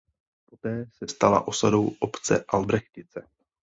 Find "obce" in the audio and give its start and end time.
1.99-2.45